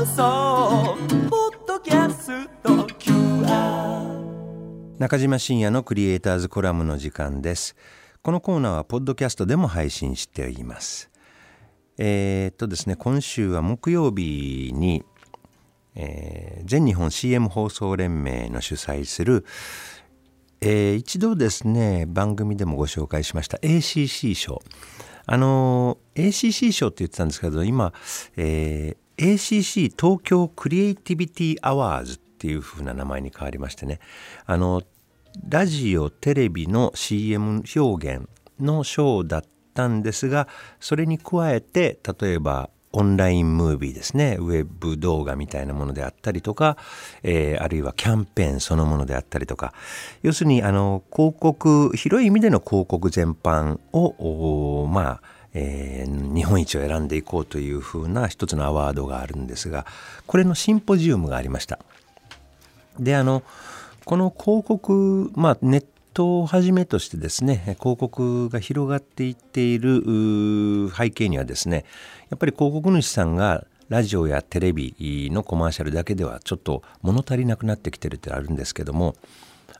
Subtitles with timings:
[0.00, 0.96] 放送
[1.28, 7.76] ポッドキャスト QR 中島信也のクリエイターズコラムの時間です。
[8.22, 11.10] このコーナーはポッドキャストでも配信しています。
[11.98, 15.04] えー、っとですね今週は木曜日に、
[15.94, 19.44] えー全日本 CM 放送連盟の主催する
[20.62, 24.62] えー一度ですね番組でもご紹介しました ACC 賞
[25.26, 27.92] あのー ACC 賞って言ってたんですけど今、
[28.38, 34.00] えー ACC 東京クリエイティビティアワーズっていう風な名前に変わりましてね。
[34.46, 34.82] あの
[35.48, 38.28] ラジオテレビの CM 表現
[38.58, 39.44] の賞だっ
[39.74, 40.48] たんですが
[40.80, 44.36] それに加えて例えばオンラインムービーですね。
[44.40, 46.76] ウェブ動画みたいなものであったりとか、
[47.22, 49.74] えーあるいはキャンペーンそのものであったりとか。
[50.22, 59.84] 要するにあの広告広い意味での広告全般をまあえー日本一を選んでいこうというふうな一つのアワードがあるんですが
[60.26, 61.78] これのシンポジウムがありました。
[62.98, 63.42] であの
[64.04, 65.84] この広告、まあ、ネッ
[66.14, 71.84] トをはじめとしてですね広告が広がっていっている背景にはですね
[72.30, 79.14] やっぱり広告主さんがラジオやテレビのコマーシャルだけではちょっと物足りなくなってきてるってあるんですけども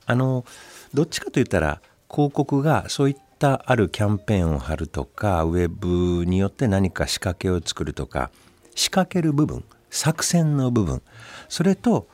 [0.07, 0.45] あの
[0.95, 8.31] どっちかといったら広告がそういったあるキャンペーンを貼るとかウェブによって何か仕掛けを作るとか
[8.75, 11.03] 仕掛ける部分作戦の部分
[11.49, 12.07] それと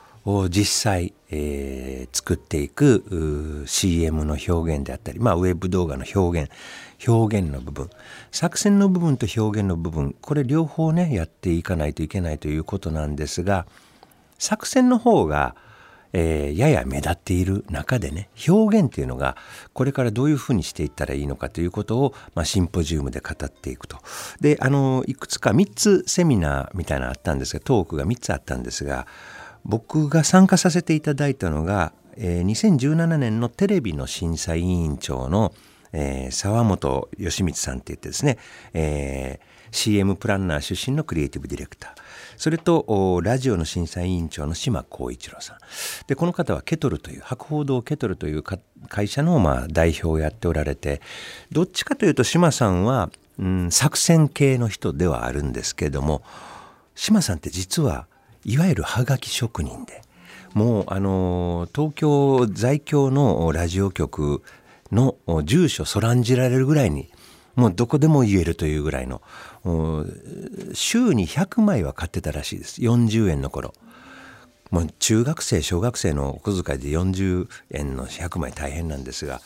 [0.48, 6.50] 実際、えー作っていく CM の表現であったり、まあ、ウェブ動画の表現
[7.06, 7.90] 表現の部分
[8.32, 13.66] 作戦の部分と表現の部分これ両方ねやっていかないといけないということなんですが
[14.38, 15.56] 作戦の方が、
[16.12, 19.36] えーやや目立っている中でね表現っていうのが
[19.72, 23.98] これからどういうふうにしていったらいいのかということを、まあ、シンポジウムで語っていくと。
[24.40, 29.06] であのいくつか3つセミナーみたいなのあったんですがトークが3つあったんですが
[29.64, 35.52] 僕が参加させていただいたのが、えー2017年のテレビの審査委員長の、
[35.92, 38.38] えー沢本義光さんって言ってですね、
[38.74, 41.90] えー CM プランナー出身のクリエイティブディレクター。
[42.36, 45.56] それとラジオの審査委員長の島光一郎さん。
[46.06, 48.42] でこの方はケトルという博報堂ケトルという
[48.88, 51.00] 会社のまあ代表をやっておられて
[51.50, 56.22] どっちかというと島さんは、うん、作戦系の人ではあるんですけれども
[56.94, 58.06] 島さんって実は
[58.44, 60.02] いわゆるハガキ職人で
[60.54, 64.42] もうあの東京在京のラジオ局
[64.92, 67.10] の住所そらんじられるぐらいに
[67.56, 69.22] もうどこでも言えるというぐらいの
[70.72, 73.74] 週に100枚は買ってたらしいです40円の頃
[74.70, 79.40] もう中学生小学生のお小遣いで40円の100枚大変なんですが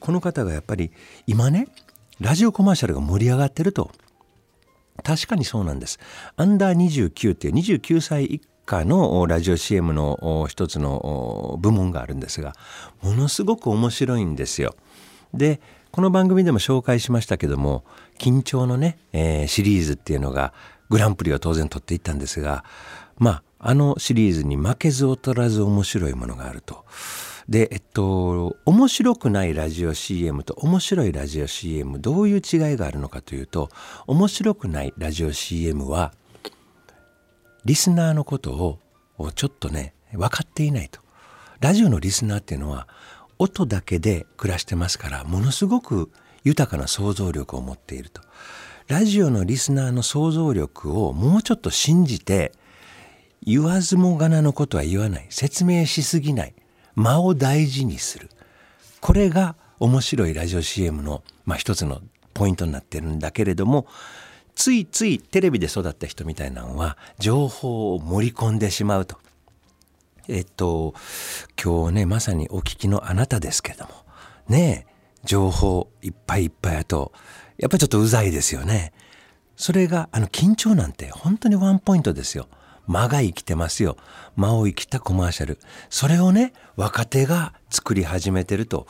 [0.00, 0.90] この方がやっぱり
[1.26, 1.68] 今ね
[2.20, 3.90] ラジオコマーシャルが盛り上がってると
[5.02, 5.98] 確かにそうなんです。
[6.36, 12.54] アンダー29っていう29歳以下のラジオ CM の一つの部門があるんですが、
[13.02, 14.76] ものすごく面白いんですよ。
[15.32, 15.60] で、
[15.94, 17.84] この番組でも紹介しましたけども、
[18.18, 20.52] 緊張のね、えーシリーズっていうのが
[20.90, 22.64] グランプリを当然取っていったんですが、
[23.16, 26.84] まあ、あのシリーズに負けず劣らず面白いものがあると。
[27.48, 33.68] で、えっと、面白くないラジオ CM と面白いラジオ CM どういう違いがあるのかというと
[34.08, 36.12] 面白くないラジオ CM は
[37.64, 38.80] リスナーのこと
[39.16, 41.04] をちょっとね分かっていないと。
[41.60, 42.88] ラジオのリスナーっていうのは
[43.38, 46.10] 音だけで暮らしてますからものすごく
[46.44, 48.22] 豊かな想像力を持っていると。
[48.86, 52.52] ラジオのリスナーの想像力をもうちょっと信じて
[53.42, 56.54] 言わずもがなのことは言わない説明しすぎない
[56.94, 58.28] 間を大事にする
[59.00, 62.00] これが面白いラジオ CM の、まあ、一つの
[62.34, 63.86] ポイントになってるんだけれども
[64.54, 69.18] ついついテレビで育った人みたいなのは情報を盛り込んでしまうと。
[70.28, 70.94] えっと
[71.62, 73.90] 今日ねまさにお聞きのあなたですけども
[74.48, 77.12] ねえ情報いっぱいいっぱいあと
[77.58, 78.92] やっぱりちょっとうざいですよね。
[79.56, 82.48] それがあの緊張なんて本当にワンポイントですよ。
[82.86, 83.96] 間が生きてますよ。
[84.36, 85.58] 間を生きたコマーシャル。
[85.88, 88.86] それをね、若手が作り始めてると。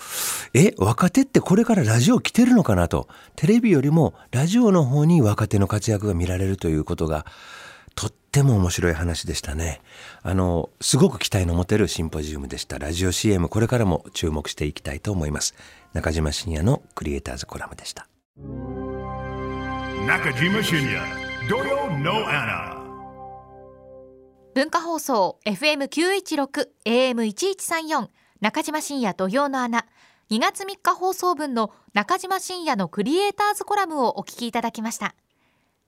[0.53, 3.09] え、若手ってこれからラジオ来てるのかなと。
[3.37, 7.25] テレビよりもラジオの方に若手の活躍が見られるということが、
[8.35, 9.81] っても面白い話でしたね。
[10.25, 12.81] あの、すごく期待の持てるシンポジウムでした。
[12.81, 15.55] ラジオ CM これからも注目していきたいと思います。
[15.93, 18.09] 中島信也のクリエイターズコラムでした。
[20.05, 21.01] Nakajima Shinya,
[21.49, 22.75] Doyo no Anna.
[24.55, 28.09] 文化放送 FM916 AM1134
[28.41, 29.87] 中島深夜土曜の穴
[30.31, 35.15] 2月3日放送分の中島深夜のクリエイターズコラムをお聞きいただきました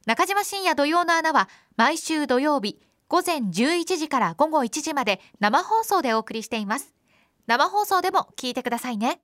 [0.06, 6.94] 中島深夜土曜の穴は毎週土曜日午前11時から午後1時まで生放送でお送りしています。
[7.48, 9.20] 生放送でも聞いてくださいね。